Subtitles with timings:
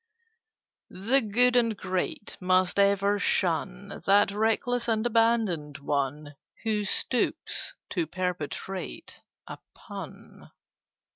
[0.89, 8.07] "The Good and Great must ever shun That reckless and abandoned one Who stoops to
[8.07, 10.49] perpetrate a pun.